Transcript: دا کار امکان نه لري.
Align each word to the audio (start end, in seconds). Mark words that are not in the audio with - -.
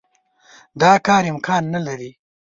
دا 0.81 0.91
کار 1.07 1.23
امکان 1.31 1.63
نه 1.73 1.79
لري. 1.85 2.11